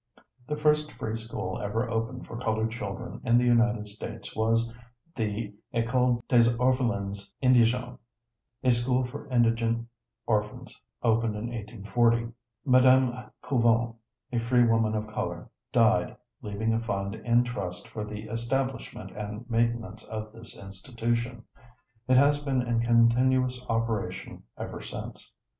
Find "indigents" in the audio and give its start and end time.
7.39-7.99